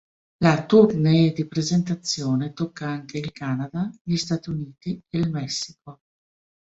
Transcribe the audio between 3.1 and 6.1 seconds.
il Canada, gli Stati Uniti e il Messico.